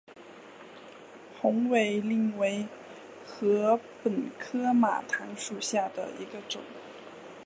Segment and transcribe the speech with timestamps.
[1.39, 2.65] 红尾翎为
[3.23, 6.59] 禾本科马唐属下的一个种。